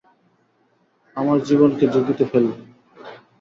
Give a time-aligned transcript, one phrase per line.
[1.15, 2.55] আমার জীবনকে ঝুঁকিতে ফেলবো!